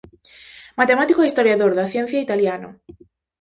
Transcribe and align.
Matemático 0.79 1.19
e 1.21 1.29
historiador 1.29 1.71
da 1.75 1.89
ciencia 1.93 2.23
italiano. 2.25 2.69